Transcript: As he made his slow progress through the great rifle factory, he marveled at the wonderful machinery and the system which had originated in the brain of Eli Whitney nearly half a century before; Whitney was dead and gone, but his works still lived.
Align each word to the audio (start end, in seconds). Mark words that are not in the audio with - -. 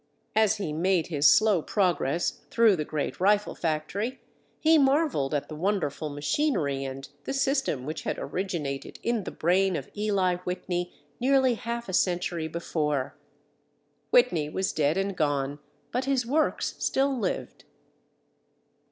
As 0.35 0.55
he 0.57 0.73
made 0.73 1.07
his 1.09 1.29
slow 1.29 1.61
progress 1.61 2.41
through 2.49 2.75
the 2.75 2.83
great 2.83 3.19
rifle 3.19 3.53
factory, 3.53 4.19
he 4.59 4.79
marveled 4.79 5.31
at 5.31 5.47
the 5.47 5.55
wonderful 5.55 6.09
machinery 6.09 6.83
and 6.83 7.07
the 7.25 7.33
system 7.33 7.85
which 7.85 8.01
had 8.01 8.17
originated 8.17 8.97
in 9.03 9.25
the 9.25 9.31
brain 9.31 9.75
of 9.75 9.91
Eli 9.95 10.37
Whitney 10.37 10.91
nearly 11.19 11.53
half 11.53 11.87
a 11.87 11.93
century 11.93 12.47
before; 12.47 13.15
Whitney 14.09 14.49
was 14.49 14.73
dead 14.73 14.97
and 14.97 15.15
gone, 15.15 15.59
but 15.91 16.05
his 16.05 16.25
works 16.25 16.73
still 16.79 17.15
lived. 17.15 17.65